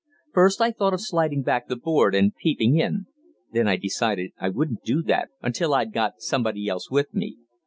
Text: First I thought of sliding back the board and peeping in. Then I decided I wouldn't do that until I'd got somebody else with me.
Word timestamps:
First 0.33 0.61
I 0.61 0.71
thought 0.71 0.95
of 0.95 1.01
sliding 1.01 1.43
back 1.43 1.67
the 1.67 1.75
board 1.75 2.15
and 2.15 2.33
peeping 2.35 2.75
in. 2.79 3.05
Then 3.51 3.67
I 3.67 3.75
decided 3.75 4.31
I 4.39 4.49
wouldn't 4.49 4.81
do 4.83 5.03
that 5.03 5.29
until 5.43 5.75
I'd 5.75 5.93
got 5.93 6.21
somebody 6.21 6.67
else 6.67 6.89
with 6.89 7.13
me. 7.13 7.37